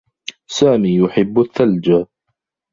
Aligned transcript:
سامي 0.49 0.95
يحبّ 0.95 1.39
الثّلج. 1.39 1.95